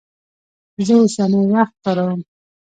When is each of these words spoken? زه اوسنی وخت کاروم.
زه 0.85 0.93
اوسنی 1.01 1.41
وخت 1.53 1.75
کاروم. 1.83 2.21